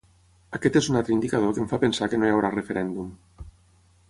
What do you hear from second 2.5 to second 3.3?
referèndum.